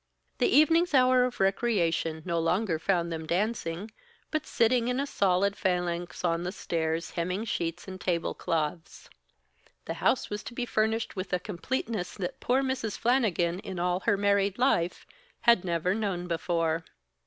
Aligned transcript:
The 0.39 0.47
evening's 0.47 0.95
hour 0.95 1.25
of 1.25 1.39
recreation 1.39 2.23
no 2.25 2.39
longer 2.39 2.79
found 2.79 3.11
them 3.13 3.27
dancing, 3.27 3.91
but 4.31 4.47
sitting 4.47 4.87
in 4.87 4.99
a 4.99 5.05
solid 5.05 5.55
phalanx 5.55 6.23
on 6.25 6.41
the 6.41 6.51
stairs 6.51 7.11
hemming 7.11 7.45
sheets 7.45 7.87
and 7.87 8.01
tablecloths. 8.01 9.11
The 9.85 9.93
house 10.01 10.27
was 10.31 10.41
to 10.45 10.55
be 10.55 10.65
furnished 10.65 11.15
with 11.15 11.31
a 11.33 11.39
completeness 11.39 12.15
that 12.15 12.39
poor 12.39 12.63
Mrs. 12.63 12.97
Flannigan, 12.97 13.59
in 13.59 13.77
all 13.77 13.99
her 13.99 14.17
married 14.17 14.57
life, 14.57 15.05
had 15.41 15.63
never 15.63 15.93
known 15.93 16.27
before. 16.27 16.83